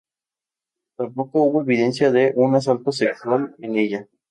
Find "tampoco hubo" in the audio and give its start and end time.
0.97-1.61